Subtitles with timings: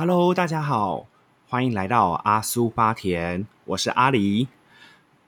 [0.00, 1.06] Hello，大家好，
[1.46, 4.46] 欢迎来到阿苏巴田，我是阿狸。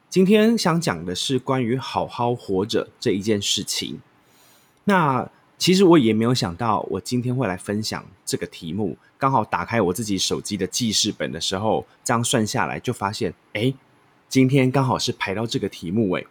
[0.09, 4.01] 今天想讲的是关于好好活着这一件事情。
[4.85, 8.97] 那其实我也没有想到，我今天会来分享这个题目。
[9.19, 13.75] 刚好打开我自己手机的记事本的时候，这样算下来就发现，哎，
[14.31, 16.25] 今天刚好是排到这个题目，哎。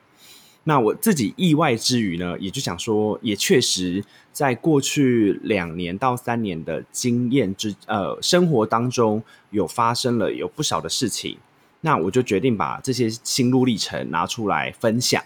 [0.63, 11.37] 那我自己意外之余呢，也就想说，也确实在过去两年到三年的经验之呃生活当中，有发生了有不少的事情。
[11.81, 15.23] 那我就决定把这些心路历程拿出来分享，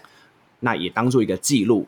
[0.60, 1.86] 那也当做一个记录。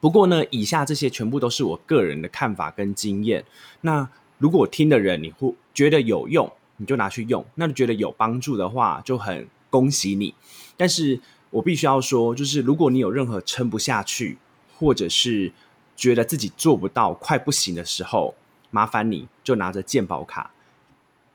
[0.00, 3.42] 不过呢，以下这些全部都是我个人的看法跟经验。
[3.80, 10.34] 那如果听的人你会觉得有用，你就拿去用；那你觉得有帮助的话，就很恭喜你。
[10.76, 14.36] 但是我必须要说，就是如果你有任何撑不下去，
[14.76, 15.50] 或者是
[15.96, 18.34] 觉得自己做不到、快不行的时候，
[18.70, 20.50] 麻烦你就拿着健保卡，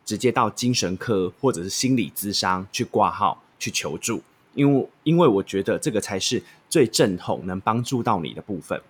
[0.05, 4.21] 直接到精神科或者是心理咨商去挂号去求助，
[4.53, 8.81] 因为因为我觉得这个才是最正统、能帮助到你的部分。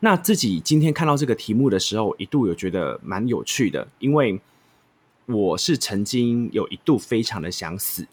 [0.00, 4.40] 那自己今天看到这个题目的时候，一度有觉得蛮有趣的，因为
[5.26, 8.06] 我是曾经有一度非常的想死，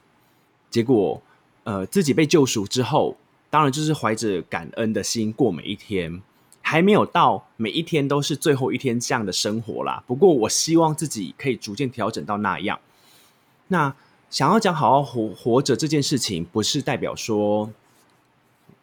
[0.69, 1.21] 结果。
[1.63, 3.17] 呃，自己被救赎之后，
[3.49, 6.21] 当然就是怀着感恩的心过每一天，
[6.61, 10.03] 还没有到每一天都是最后一天这样的生活啦。
[10.05, 12.79] 不过，我希望自己可以逐渐调整到那样。
[13.69, 13.95] 那
[14.29, 17.71] 想要讲好好活活着这件事情，不是代表说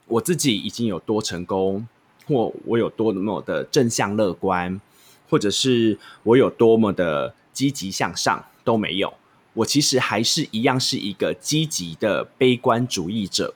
[0.07, 1.87] 我自己已经有多成功，
[2.27, 4.81] 或我有多么的正向乐观，
[5.29, 9.13] 或者是我有多么的积极向上，都没有。
[9.53, 13.55] 我其实还是一样是一个积极的悲观主义者，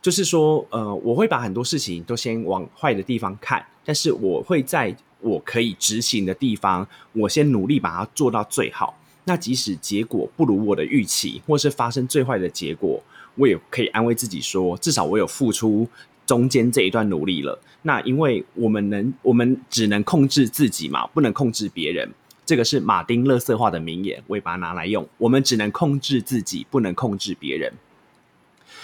[0.00, 8.96] 就是说，呃，我会把很多事情都先往坏的地方看，但是我会在我可以执行的地方，我先努力把它做到最好。
[9.24, 13.02] 那即使结果不如我的预期，或是发生最坏的结果，
[13.34, 15.86] 我也可以安慰自己说，至少我有付出
[16.24, 17.58] 中间这一段努力了。
[17.82, 22.08] 那因为我们能，我们只能控制自己嘛，不能控制别人。
[22.46, 25.06] 这个是马丁乐色化的名言，我也把它拿来用。
[25.18, 27.70] 我们只能控制自己，不能控制别人。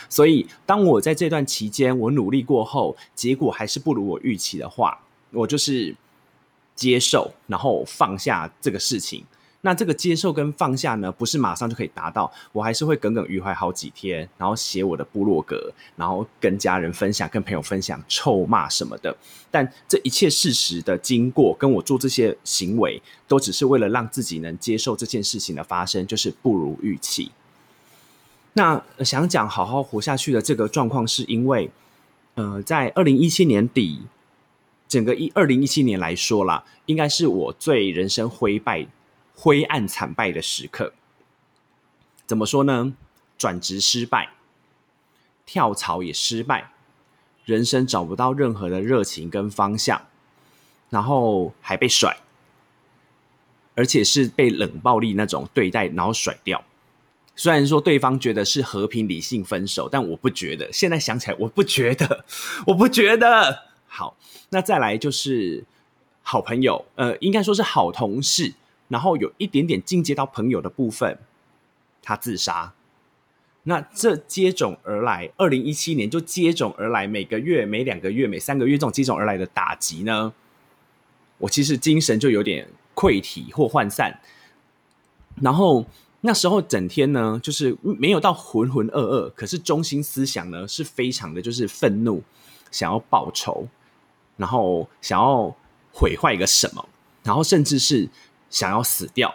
[0.08, 5.00] 所以，当我在这段期间我努力过后，结果还是不如我预期的话，
[5.30, 5.94] 我就是
[6.74, 9.24] 接受，然后放下这个事情。
[9.66, 19.16] 那这个接受跟放下呢，不是马上就可以达到，我还是会耿耿于怀好几天，然后写我的部落格，然后跟家人分享，跟朋友分享，臭骂什么的。
[19.50, 27.32] 但这一切事实的经过，跟我做这些行为，都只是为了让自己能接受这件事情的发生，就是不如预期。
[28.54, 31.70] 那想讲好好活下去的这个状况，是因为，
[32.34, 34.02] 呃，在二零一七年底，
[34.88, 38.88] 整个一二零一七年来说啦，应该是我最人生灰败。
[39.36, 40.92] 灰暗惨败的时刻，
[42.24, 42.94] 怎么说呢？
[43.36, 44.30] 转职失败，
[45.44, 46.70] 跳槽也失败，
[47.44, 50.06] 人生找不到任何的热情跟方向，
[50.88, 52.16] 然后还被甩，
[53.74, 56.64] 而且是被冷暴力那种对待，然后甩掉。
[57.36, 60.72] 虽然说对方觉得是和平理性分手，但我不觉得。
[60.72, 62.24] 现在想起来，我不觉得，
[62.66, 63.64] 我不觉得。
[63.86, 64.16] 好，
[64.50, 65.64] 那再来就是
[66.22, 68.54] 好朋友，呃，应该说是好同事。
[68.88, 71.18] 然后有一点点进阶到朋友的部分，
[72.02, 72.74] 他自杀。
[73.64, 80.32] 那这接踵而来，二零一七年就接踵而来，每个月、每两个月、每三个月这种接踵而来的打击呢，
[81.38, 84.20] 我其实精神就有点溃体或涣散。
[85.40, 85.86] 然后
[86.26, 92.22] 那时候整天呢，就是没有到浑浑噩噩，可是中心思想呢是非常的就是愤怒，
[92.70, 93.68] 想要报仇，
[94.36, 95.54] 然后想要
[95.92, 96.88] 毁坏一个什么，
[97.22, 98.08] 然后甚至是。
[98.50, 99.28] 想要死掉，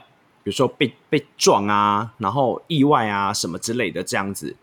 [0.44, 4.56] 比如说被被撞啊，然后意外啊什么之类的，这样子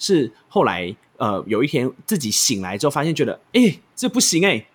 [0.00, 4.66] 是后来呃有一天自己醒来之后，发现觉得哎这不行哎，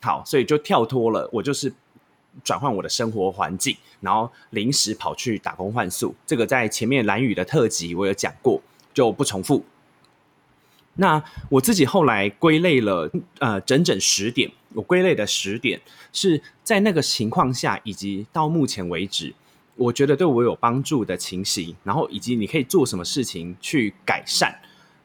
[0.00, 1.72] 好，所以就跳脱了，我就是
[2.42, 6.14] 转换我的生活环境，然后临时跑去打工换宿。
[6.26, 8.60] 这个在前面蓝雨的特辑我有讲过，
[8.92, 9.64] 就不重复。
[10.94, 13.08] 那我自己后来归类了，
[13.38, 14.50] 呃，整整十点。
[14.74, 15.80] 我归类的十点
[16.12, 19.32] 是在那个情况下，以及到目前为止，
[19.76, 24.60] 我觉得对我有帮助的情形，然后以及你可以做什么事情去改善，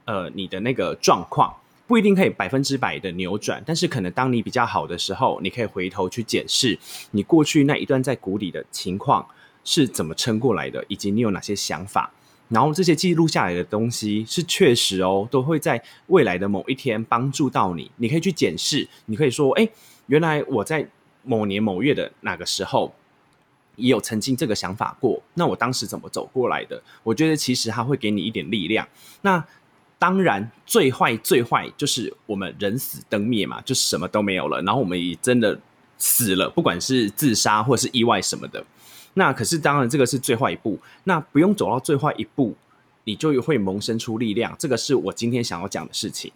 [0.05, 6.77] 呃，你的那个状况不一定可以百分之百的扭转，但是可能当你比较好的时候，你可以回头去检视
[7.11, 9.27] 你过去那一段在谷底的情况
[9.63, 12.11] 是怎么撑过来的，以及你有哪些想法。
[12.49, 17.89] 然后这些记录下来的东西是确实哦，都会在未来的某一天帮助到你。
[17.97, 19.67] 你可以去检视，你可以说：“哎，
[20.05, 20.87] 原来我在
[21.23, 22.93] 某年某月的哪个时候，
[23.75, 25.23] 也有曾经这个想法过。
[25.33, 26.83] 那我当时怎么走过来的？
[27.01, 28.87] 我觉得其实它会给你一点力量。
[29.21, 29.43] 那
[30.03, 34.61] 当然，最坏最坏就是我们人死灯灭嘛，就什么都没有了。
[34.63, 35.57] 然后我们也真的
[35.97, 38.65] 死了，不管是自杀或是意外什么的。
[39.13, 40.77] 那可是当然，这个是最坏一步。
[41.05, 42.53] 那不用走到最坏一步，
[43.05, 44.53] 你就会萌生出力量。
[44.59, 46.29] 这个是我今天想要讲的事情。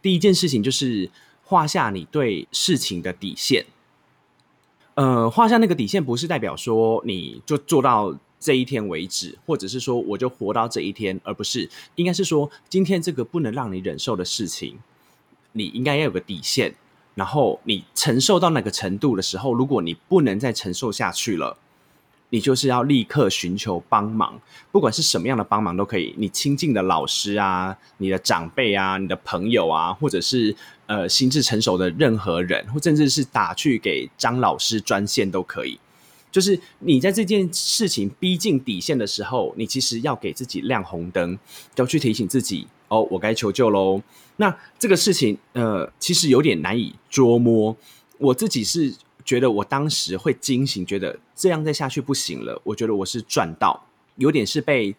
[0.00, 1.10] 第一件事情就是
[1.44, 3.66] 画下你对事情的底线。
[4.94, 14.78] 呃，画下那个底线不是代表说你就做到这一天为止，或者是说我就活到这一天，而不是应该是说今天这个不能让你忍受的事情，
[15.52, 16.74] 你应该要有个底线。
[17.14, 21.56] 然后你承受到那个程度的时候，如果你不能再承受下去了。
[22.30, 24.38] 你就是要立刻寻求帮忙，
[24.70, 26.14] 不管是什么样的帮忙都可以。
[26.18, 30.54] 你亲近的老师啊，你的长辈啊，你的朋友啊，或者是
[30.84, 35.80] 呃心智成熟的任何人，或甚至是打去给张老师专线都可以。
[36.30, 41.38] 就是你在这件事情逼近底线的时候，你其实要给自己亮红灯，
[41.76, 44.02] 要去提醒自己哦，我该求救喽。
[44.36, 47.76] 那这个事情呃，其实有点难以捉摸。
[48.18, 48.94] 我自己是。
[49.24, 52.58] 觉得我当时会惊醒，觉得这样再下去不行了。
[52.64, 53.84] 我觉得我是赚到，
[54.16, 54.96] 有点是被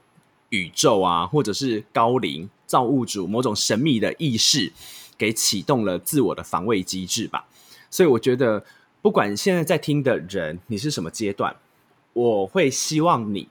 [0.49, 4.71] 宇宙啊，或者是高龄造物主某种神秘的意识
[5.17, 7.47] 给启动了自我的防卫机制吧。
[7.89, 8.63] 所以我觉得，
[9.01, 11.55] 不管现在在听的人你是什么阶段，
[12.13, 13.47] 我会希望你，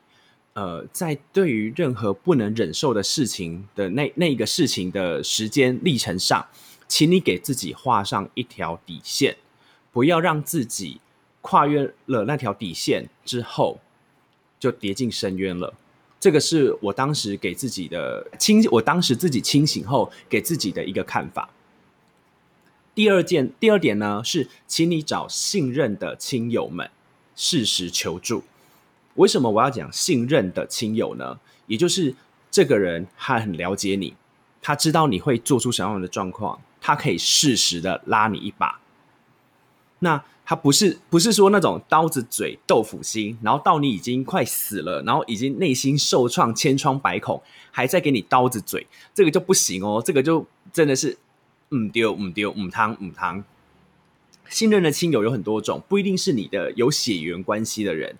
[0.52, 6.46] 呃，在对于任何不能忍受的事情的那那个事情的时间历程上，
[6.86, 9.36] 请你给自己画上一条底线。
[9.90, 11.00] 不要让自己
[11.40, 13.80] 跨越了那条底线之后，
[14.60, 15.72] 就跌进深渊了。
[16.20, 21.48] 这个是我当时给自己的清，我当时自己清醒后给自己的一个看法。
[22.98, 26.90] 第二件，第二点呢是，请你找信任的亲友们
[27.36, 28.42] 适时求助。
[29.14, 31.38] 为什么我要讲信任的亲友呢？
[31.68, 32.16] 也就是
[32.50, 34.16] 这个人他很了解你，
[34.60, 38.80] 他知道你会做出什么样的状况，他可以适时的拉你一把。
[40.00, 47.40] 那他不是不是说那种刀子嘴豆腐心，然后到你已经快死了，然后已经内心受创千疮百孔，
[47.70, 51.16] 还在给你刀子嘴，这个就不行哦，这个就真的是
[51.70, 53.44] 唔丢唔丢唔汤唔汤。
[54.48, 58.16] 信任的亲友有很多种，不一定是你的有血缘关系的人，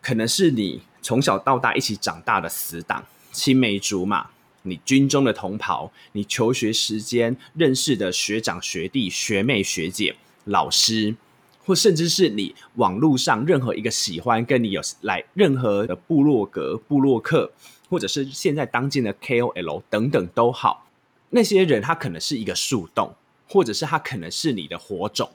[0.00, 4.30] 可能是你从小到大一起长大的死党、青梅竹马，
[4.62, 10.16] 你军中的同袍，你求学时间认识的学长学弟学妹学姐。
[10.44, 11.14] 老师，
[11.66, 17.52] 或甚至是你网络上任何一个喜欢跟你有来任何的部落格、部落客，
[17.90, 20.87] 或者是现在当今的 KOL 等等都好，
[21.30, 23.14] 那些人他可能是一个树洞，
[23.48, 25.30] 或者是他可能是你的火种。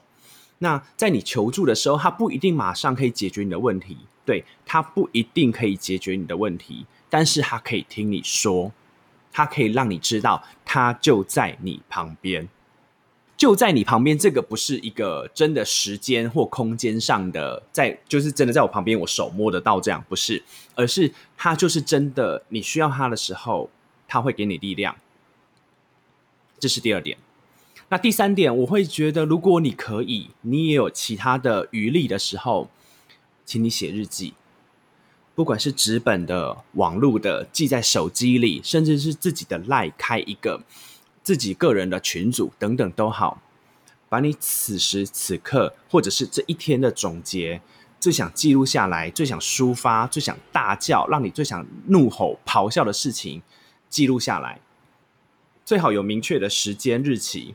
[0.58, 8.72] 那在你求助的时候，他不一定马上可以解决你的问题，对他不一定可以解决你的问题，但是他可以听你说，
[9.32, 12.48] 他可以让你知道他就在你旁边。
[13.36, 20.40] 就在你旁边，这个不是一个真的时间或空间上的，在就是真的在我旁边，我手摸得到这样，不是，
[20.76, 23.68] 而是他就是真的，你需要他的时候，
[24.06, 24.94] 他会给你力量。
[26.58, 27.18] 这是第二点。
[27.88, 32.70] 那第三点，我会觉得，如果你可以，你也有其他的余力的时候，
[33.44, 34.34] 请你写日记，
[35.34, 40.62] 不管是纸本的、网络的，记在手机里，甚至是自己的赖开一个。
[41.22, 43.40] 自己个人的群组等等都好，
[44.10, 47.62] 把你此时此刻或者是这一天的总结，
[47.98, 53.40] 最想记录下来、最想抒发、最想大叫、让你最想怒吼咆哮的事情
[53.88, 54.60] 记录下来，
[55.64, 57.54] 最好有明确的时间日期。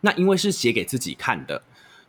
[0.00, 1.62] 那因为是写给自己看的，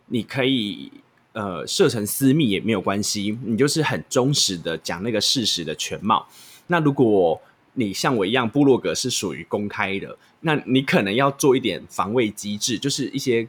[0.07, 0.91] 你可以
[1.33, 6.27] 呃设成私密也没有关系，你就是很忠实的讲那个事实的全貌。
[6.67, 7.41] 那如果
[7.73, 13.47] 你像我一样，部落格是属于公开的，那你可能要做一点防卫机制，就是一些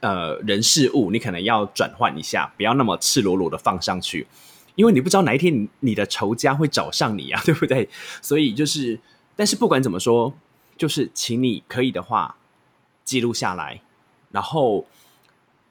[0.00, 4.26] 呃人事物，你可能要转换一下，不要那么赤裸裸的放上去，
[4.74, 7.88] 因为你不知道哪一天你的仇家会找上你啊，对不对？
[8.20, 8.98] 所以就是，
[9.36, 10.34] 但是不管怎么说，
[10.80, 12.36] 就是请你可以的话
[13.04, 13.82] 记录下来，
[14.30, 14.86] 然后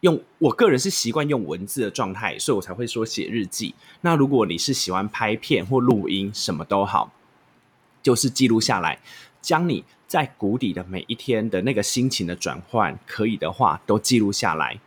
[0.01, 3.73] 用我个人是习惯用文字的状态，所以我才会说写日记。
[4.01, 7.11] 那如果你是喜欢拍片或录音，什么都好。
[8.03, 8.99] 就是记录下来，
[9.41, 14.79] 将你在谷底的每一天的那个心情的转换，可以的话都记录下来。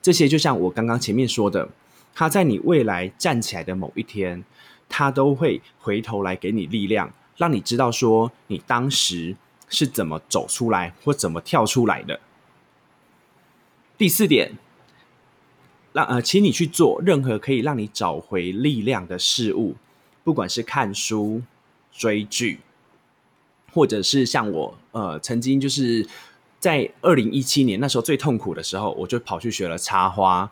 [0.00, 1.68] 这些就像我刚刚前面说的，
[2.14, 4.44] 他在你未来站起来的某一天，
[4.88, 9.34] 他都会回头来给你力量，让你知道说你当时
[9.68, 12.20] 是怎么走出来或怎么跳出来的。
[13.96, 14.52] 第四点，
[15.92, 19.76] 让呃，请你去做任何可以让你找回力量的事物，
[20.24, 21.42] 不管是看书、
[21.92, 22.60] 追剧，
[23.72, 26.06] 或者是像我呃曾经就是
[26.58, 30.50] 在二零一七年那时候最痛苦的时候，我就跑去学了插花，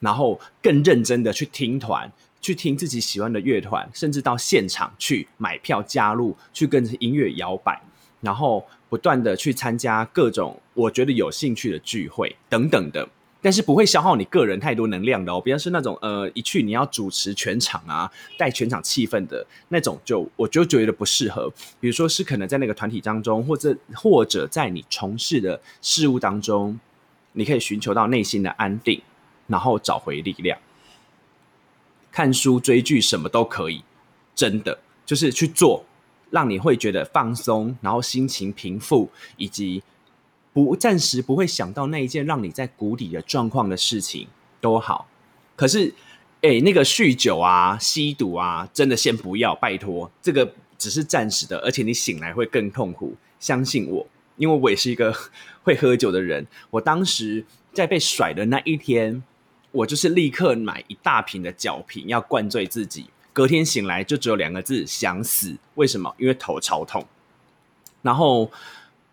[0.00, 2.10] 然后更认真的去听团，
[2.40, 7.82] 去听自己喜欢的乐团，甚至到现场去买票加入，去跟着音乐摇摆，
[8.20, 13.08] 然后不断的去参加各种我觉得有兴趣的聚会等等的。
[13.40, 21.48] 但是不会消耗你个人太多能量的哦，比方是那种呃一去你要主持全场啊，带全场气氛的那种，就我就觉得不适合。
[21.78, 26.80] 比如说是可能在那个团体当中，或者或者在你从事的事物当中，
[27.34, 29.00] 你可以寻求到内心的安定，
[29.46, 30.58] 然后找回力量。
[32.10, 33.84] 看书、追剧什么都可以，
[34.34, 35.84] 真的就是去做，
[36.30, 39.82] 让你会觉得放松，然后心情平复，以及。
[40.50, 44.26] 不，暂时不会想到那一件让你在谷底的状况的事情
[44.60, 45.06] 都好。
[45.54, 45.94] 可是，
[46.40, 53.14] 哎，那个酗酒啊、吸毒啊，真的先不要，拜托，这个只是暂时的，而且你醒来会更痛苦。
[53.38, 54.04] 相信我，
[54.36, 55.14] 因为我也是一个
[55.62, 56.44] 会喝酒的人。
[56.70, 59.22] 我当时在被甩的那一天，
[59.70, 63.06] 我就是立刻买一大瓶的酒瓶，要灌醉自己。
[63.38, 65.56] 隔天醒来就只有两个字：想死。
[65.76, 66.12] 为什么？
[66.18, 67.06] 因为头超痛。
[68.02, 68.50] 然后。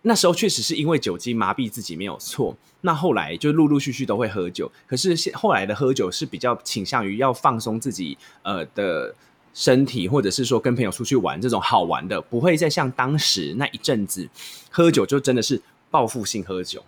[0.07, 9.15] 那时候确实是因为酒精麻痹自己没有错，那后来就陆陆续续都会喝酒，可是后来的喝酒是比较倾向于要放松自己呃的
[9.55, 14.29] 身体，或者是说跟朋友出去玩这种好玩的，不会再像当时那一阵子
[14.69, 16.85] 喝酒就真的是报复性喝酒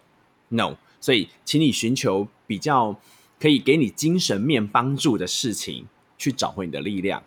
[0.50, 2.96] ，no，所以请你寻求比较
[3.40, 5.88] 可以给你精神面帮助的事情，
[6.18, 7.24] 去找回你的力量。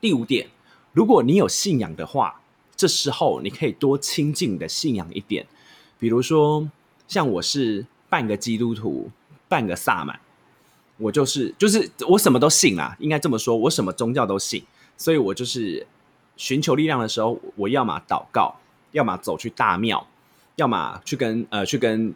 [0.00, 0.48] 第五点，
[0.92, 2.36] 如果你有信仰的话。
[2.76, 5.46] 这时候你可以多亲近你的信仰一点，
[5.98, 6.66] 比如说
[7.06, 9.10] 像我是半个基督徒，
[9.50, 10.18] 半个萨满，
[10.96, 14.64] 我就是就是我什么都信啦，应该这么说，我什么宗教都信，
[14.96, 15.86] 所以我就是
[16.38, 18.56] 寻求力量的时候，我要么祷告，
[18.92, 20.06] 要么走去大庙，
[20.56, 22.14] 要么去跟呃去跟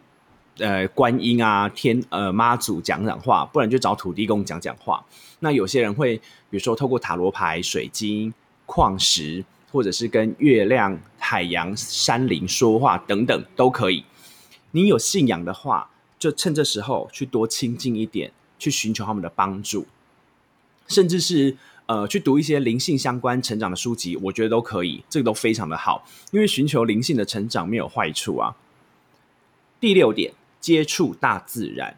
[0.59, 5.05] 呃观音啊天呃妈祖讲讲话，不然就找土地公讲讲话。
[5.39, 8.33] 那有些人会比如说透过塔罗牌、水晶、
[8.65, 9.43] 矿石。
[9.71, 14.05] 或者是跟月亮、海洋、山林说话等等都可以。
[14.71, 19.85] 你有信仰的话，就趁这时候去多亲近一点，去寻求他们的帮助，
[20.87, 21.57] 甚至是
[21.87, 26.07] 呃去读一些灵性相关成长的书籍，我觉得都可以，这个都非常的好。
[26.31, 28.55] 因为寻求灵性的成长没有坏处啊。
[29.81, 30.31] 第六点，
[30.65, 31.95] 接触大自然。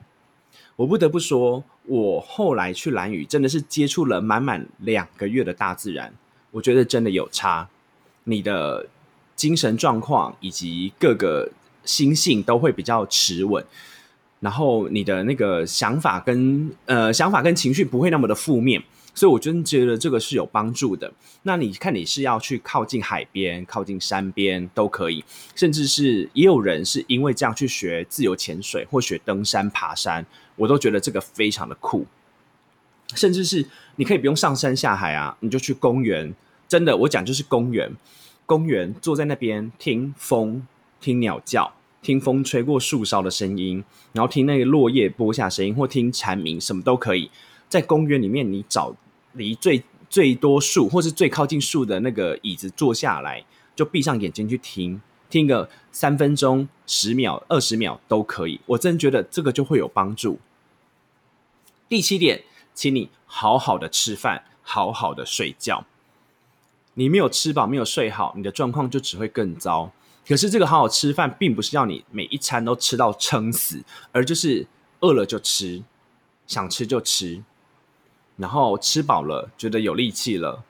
[0.76, 6.14] 我不得不说，我后来去蓝屿真的是接触了满满两个月的大自然。
[6.52, 7.70] 我觉得真的有差，
[8.26, 8.86] 你的
[9.38, 11.50] 精神状况以及各个
[11.86, 13.64] 心性都会比较持稳，
[14.42, 18.84] 然后你的那个想法跟呃想法跟情绪不会那么的负面，
[19.18, 21.12] 所以我真觉得这个是有帮助的。
[21.42, 30.24] 那你看你是要去靠近海边、靠近山边都可以，甚至是也有人是因为这样去学自由潜水或学登山、爬山，
[30.56, 32.06] 我都觉得这个非常的酷。
[33.16, 36.36] 甚至是你可以不用上山下海啊，你就去公园。
[36.68, 37.92] 真的，我讲就是公园，
[38.46, 40.68] 公园坐在那边听风、
[41.02, 43.84] 听鸟叫、听风吹过树梢的声音，
[44.14, 47.32] 然后听那个落叶播下声音，或听蝉鸣，什么都可以。
[47.70, 48.96] 在公园里面，你找
[49.38, 58.60] 离最最多树，或是最靠近树的那个椅子坐下来，就闭上眼睛去听，听个三分钟、十秒、二十秒都可以。
[58.66, 60.40] 我真觉得这个就会有帮助。
[61.88, 62.44] 第七点。
[62.78, 65.84] 请你好好的吃饭，好好的睡觉。
[66.94, 69.92] 你没有吃饱，没有睡好，你的状况就只会更糟。
[70.28, 74.68] 可是这个好好吃饭，并不是要你每一餐都吃到撑死，而就是
[75.00, 75.82] 饿了就吃，
[76.46, 77.42] 想吃就吃，
[78.38, 80.64] 然后吃饱了，觉得有力气了，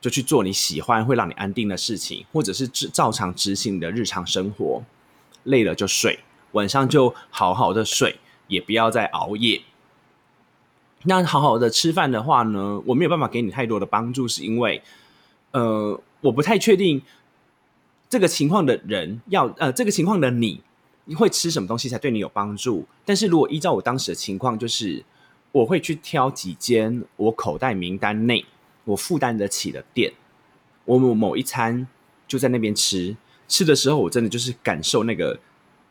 [0.00, 4.82] 就去做你喜欢、会让你安定的事情，或者是照常执行你的日常生活。
[5.44, 6.20] 累了就睡，
[6.52, 8.18] 晚上就好好的睡，
[8.48, 9.62] 也不要再熬夜。
[11.04, 14.82] 那好好的吃饭的话呢，我没有办法给你太多的帮助，是因为，
[15.52, 17.00] 呃，我不太确定
[18.10, 20.60] 这个情况的人要呃，这个情况的你，
[21.06, 22.86] 你会吃什么东西才对你有帮助？
[23.06, 25.02] 但是如果依照我当时的情况，就是
[25.52, 28.44] 我会去挑几间我口袋名单内
[28.84, 30.12] 我负担得起的店，
[30.84, 31.86] 我某某一餐
[32.26, 33.16] 就在那边吃，
[33.48, 35.38] 吃的时候我真的就是感受那个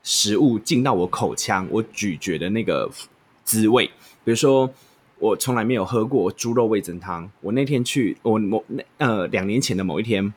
[0.03, 2.89] 食物进到我口腔，我咀嚼的那个
[3.43, 3.85] 滋味，
[4.23, 4.71] 比如说。
[5.21, 7.29] 我从来没有喝过猪肉味增汤。
[7.41, 8.63] 我那天去，我某
[8.99, 10.33] 呃两年前的某一天，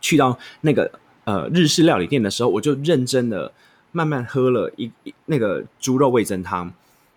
[0.00, 0.90] 去到那个
[1.24, 3.52] 呃日式料理店的时候，我就认真的
[3.90, 4.90] 慢慢喝了一
[5.26, 6.72] 那个猪肉味增汤。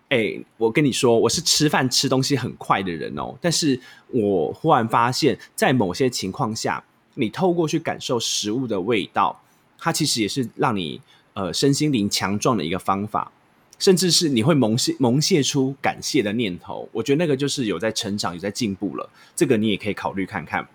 [0.08, 3.36] 哎，我跟你说，我是吃饭吃东西很快的人哦。
[3.40, 6.84] 但是我忽然发现，在某些情况下，
[7.14, 9.42] 你透过去感受食物的味道，
[9.76, 11.00] 它其实也是让你
[11.34, 13.32] 呃身心灵强壮的一个方法，
[13.80, 16.88] 甚至是你会萌泄萌泄出感谢的念头。
[16.92, 19.10] 我觉得那个就是有在成长，有在进步了。
[19.34, 20.68] 这个你也可以考虑看看。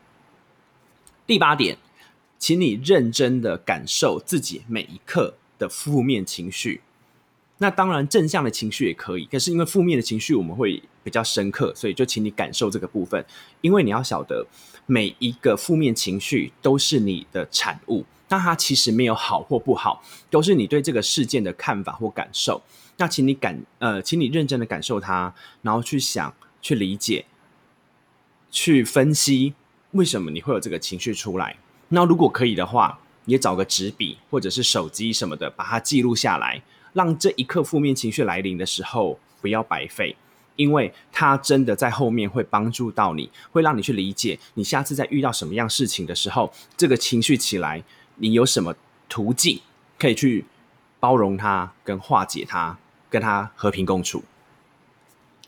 [1.25, 1.77] 第八点，
[2.37, 6.81] 请你认真的感受自己每一刻的负面情绪。
[7.61, 13.23] 那当然，正向的情绪也可以，可是因为负面的情绪我们会比较深刻，所以就请你感受这个部分。
[13.61, 14.47] 因为你要晓得，
[14.87, 22.63] 每一个负面情绪都是你的产物，那它其实没有好或不好，都是你对这个事件的看法或感受。
[22.97, 27.25] 那请你感呃，请你认真的感受它，然后去想、去理解、
[28.49, 29.53] 去分析
[29.91, 31.57] 为什么你会有这个情绪出来。
[31.89, 36.63] 那如果可以的话，也找个纸笔或者是手机什么的，把它记录下来。
[36.93, 40.15] 让这一刻负面情绪来临的时候不要白费，
[40.55, 47.83] 因为它真的在后面会帮助到你，会让你去理解你下次在遇到什么样事情的时候，这个情绪起来，
[48.17, 48.75] 你有什么
[49.07, 49.59] 途径
[49.97, 50.45] 可以去
[50.99, 52.77] 包容它、跟化解它、
[53.09, 54.23] 跟它和平共处。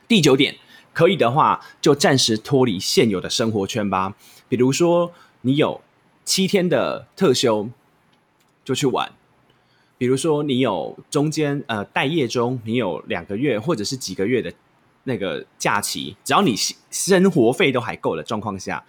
[0.07, 0.55] 第九点，
[0.93, 4.15] 可以的话就暂时脱离现有的生活圈吧，
[4.47, 5.81] 比如说你有
[6.23, 7.69] 七天的特休，
[8.63, 9.11] 就去玩。
[10.03, 14.51] 比如说，你有中间呃待业中，你有两个月或者是几个月的
[15.05, 16.57] 那个假期，只要你
[16.91, 18.83] 生活费都还够的状况下，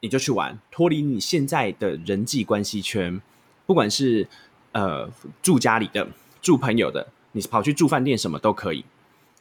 [0.00, 3.22] 你就去玩，脱离你现在的人际关系圈，
[3.66, 4.26] 不管是
[4.72, 5.08] 呃
[5.40, 6.08] 住家里的、
[6.40, 8.84] 住朋友的，你跑去住饭店什么都可以，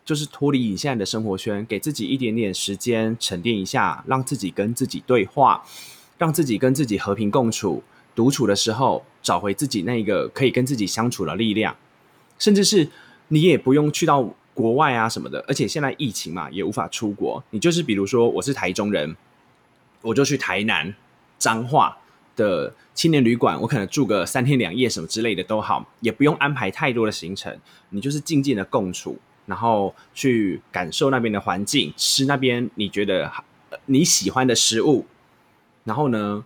[0.05, 5.65] 就是脱离你现在的生活圈，给自己一点点时间沉淀一下，让自己跟自己对话，
[6.19, 7.81] 让自己跟自己和平共处。
[8.21, 11.75] 独处的时候，找回自己那个可以跟自己相处的力量，
[12.37, 12.87] 甚至是
[13.29, 15.43] 你也不用去到国外啊什么的。
[15.47, 17.43] 而且现在疫情嘛，也无法出国。
[17.49, 19.17] 你就是比如说，我是台中人，
[20.03, 20.93] 我就去台南
[21.39, 21.97] 彰化
[22.35, 27.57] 的青年旅馆，我可能住个三天两夜什么之类的都好，也不用安排太多的行程。
[27.89, 29.17] 你就是静静的共处，
[29.47, 33.31] 然后去感受那边的环境，吃那边你觉得
[33.87, 35.07] 你喜欢的食物，
[35.85, 36.45] 然后呢？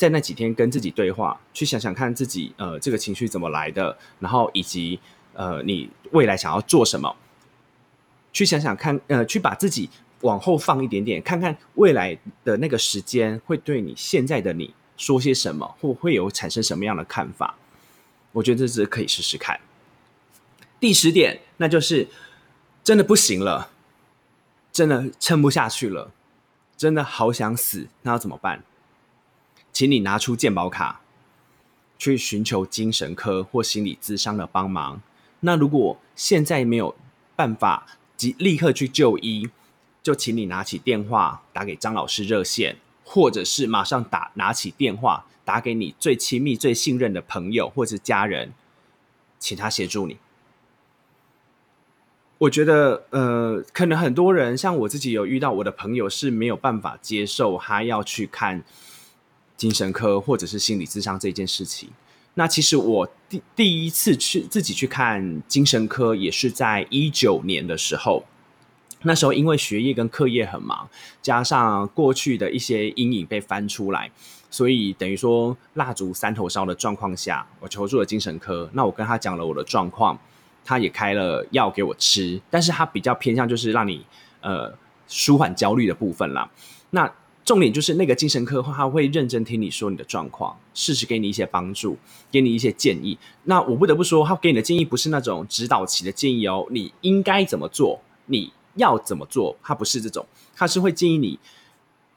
[0.00, 4.98] 在那几天跟自己对话，去想想看自己呃这个情绪怎么来的，然后以及
[5.34, 7.14] 呃你未来想要做什么，
[8.32, 9.90] 去想想看呃去把自己
[10.22, 17.54] 往后放一点点，看看未来的那个时间会对你现在的你说些什么，或会有产生什么样的看法。
[18.32, 19.60] 我觉得这是可以试试看。
[20.80, 22.08] 第十点，那就是
[22.82, 23.68] 真的不行了，
[24.72, 26.10] 真的撑不下去了，
[26.74, 28.64] 真的好想死，那要怎么办？
[29.80, 31.00] 请你拿出健保卡，
[31.98, 35.00] 去寻求精神科或心理咨商的帮忙。
[35.40, 36.94] 那如果现在没有
[37.34, 39.48] 办法即立刻去就医，
[40.02, 48.52] 就请你拿起电话打给张老师热线，或者是马上打拿起电话打给你最亲密、最信任的朋友或者家人，
[49.38, 50.18] 请他协助你。
[52.36, 58.62] 我觉得，呃，可能很多人像我自己有遇到，我的朋友是没有办法接受他要去看。
[59.60, 61.90] 精神科或者是心理咨商这件事情，
[62.32, 68.24] 那其实我第第一次去自己去看精神科，也是在一九年的时候。
[69.02, 70.88] 那时候因为学业跟课业很忙，
[71.20, 74.10] 加上过去的一些阴影被翻出来，
[74.50, 78.70] 所以等于说蜡烛三头烧的状况下，我求助了精神科。
[78.72, 80.18] 那我跟他讲了我的状况，
[80.64, 84.06] 他也开了药给我吃，但是他比较偏向就是让你
[84.40, 84.72] 呃
[85.06, 86.50] 舒缓焦虑的部分啦。
[86.92, 87.10] 那
[87.50, 91.98] 重点就是那个精神科，他会认真听你说你的状况，适时给你一些帮助，
[92.30, 93.18] 给你一些建议。
[93.42, 101.40] 那我不得不说，他给你的建议不是那种指导期的建议哦，你应该怎么做，你要怎么做，他不是这种，他是会建议你，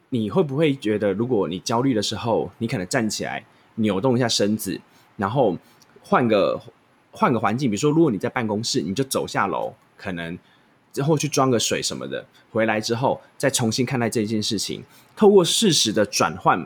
[0.09, 3.43] 你会不会觉得，如果你焦虑的时候，你可能站起来
[3.77, 4.79] 扭动一下身子，
[5.17, 5.57] 然后
[6.03, 6.61] 换个
[7.09, 10.37] 换个环境，比如说，如果你在办公室，你就走下楼，可能。
[10.93, 16.65] 之后去装个水什么的，回来之后再重新看待这件事情，透过适时的转换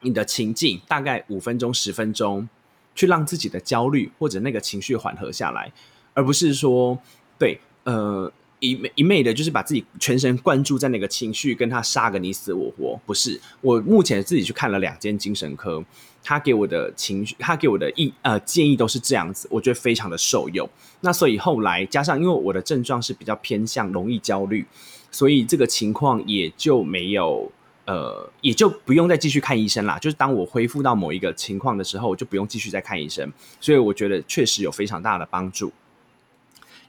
[0.00, 2.46] 你的情境，大概五分钟十分钟，
[2.94, 5.72] 去让自己的焦虑或者那个情绪缓和下来，
[6.12, 6.98] 而不是说
[7.38, 8.30] 对呃。
[8.60, 12.98] 一一昧的，就是把自己全神贯注在那个情绪，跟他杀个你死我活。
[13.04, 15.84] 不是，我目前自己去看了两间精神科，
[16.22, 20.68] 他给我的情绪，他给我的意呃建议都是这样子，我觉得非常的受用。
[21.00, 24.64] 那所以后来加上，因为我的症状是比较偏向容易焦虑，
[25.10, 27.52] 所以这个情况也就没有
[27.84, 29.98] 呃，也就不用再继续看医生啦。
[29.98, 33.30] 就是当我恢复到某一个情况的时候，就不用继续再看医生。
[33.60, 35.70] 所以我觉得确实有非常大的帮助。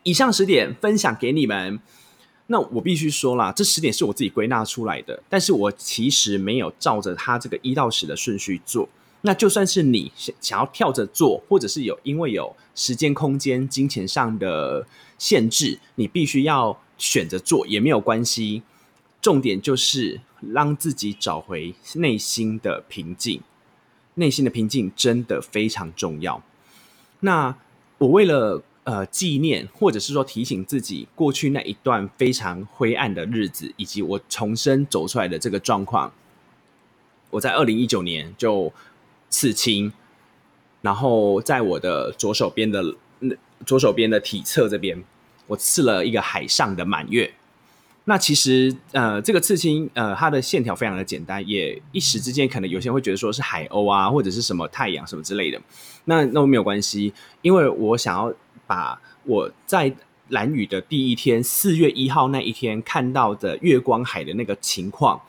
[0.08, 1.78] 以上十点分享给你们。
[2.50, 8.88] 那我必须说啦，这十点是我自己归纳出来的，但是我其实没有照着他这个一到十的顺序做。
[9.20, 18.64] 那就算是你想想要跳着做，或者是有因为有时间、空间、金钱上的限制，你必须要选择做也没有关系。
[19.22, 20.22] 重点就是
[20.54, 23.42] 让自己找回内心的平静，
[24.14, 26.42] 内心的平静真的非常重要。
[27.20, 27.54] 那
[27.98, 36.14] 我为了呃纪念，或者是说提醒自己过去那一段非常灰暗的日子，以及我重生走出来的这个状况，
[37.32, 38.72] 我在二零一九年就
[39.30, 39.92] 刺青，
[40.82, 42.96] 然后在我的左手边的
[43.66, 45.04] 左手边的体侧这边，
[45.48, 47.34] 我刺了一个海上的满月。
[48.06, 55.60] 那其实，呃，这个刺青，呃，它的线条非常的简单，也一时之间可能有些人会觉得说是海鸥啊，或者是什么太阳什么之类的。
[56.06, 58.34] 那那没有关系，因为我想要
[58.68, 59.92] 把我在
[60.30, 65.20] 蓝雨的第一天，四月一号那一天看到的月光海的那个情况，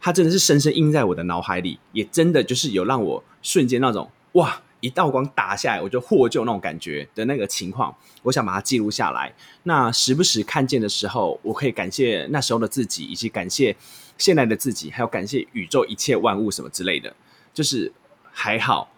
[0.00, 4.62] 它真的是深深印在我的脑海里，也真的就是有让我瞬间那种哇。
[4.82, 9.30] 一道光打下来，我就获救那种感觉的那个情况，我想把它记录下来。
[9.64, 13.76] 那时不时看见的时候，我可以感谢那时候的自己，以及感谢
[14.16, 17.14] 现在的自己，还有感谢宇宙一切万物什么之类的。
[17.52, 17.92] 就是
[18.32, 18.90] 还好，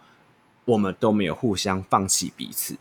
[0.67, 2.77] 我们都没有互相放弃彼此。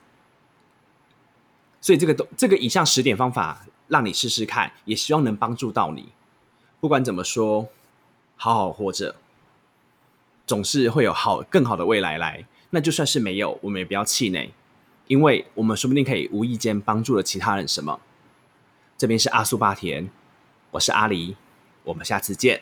[1.82, 6.10] 所以这个都这个以上十点方法，让你试试看，也希望能帮助到你。
[6.80, 7.68] 不管怎么说，
[8.38, 9.16] 好好活着，
[10.46, 12.46] 总是会有好更好的未来来。
[12.70, 14.54] 那就算是没有，我们也不要气馁，
[15.08, 18.00] 因为我们说不定可以无意间帮助了其他人什么。
[18.98, 20.10] 这边是阿苏巴田，
[20.72, 21.36] 我是阿狸，
[21.84, 22.62] 我们下次见。